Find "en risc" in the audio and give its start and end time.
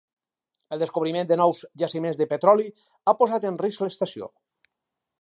3.51-3.89